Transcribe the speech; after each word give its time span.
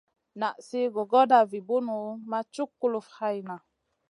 Nan 0.43 0.55
sli 0.67 0.81
gogoda 0.95 1.39
vi 1.51 1.59
bunu 1.67 1.99
ma 2.29 2.39
cuk 2.53 2.69
kulufn 2.79 3.15
hayna. 3.17 3.55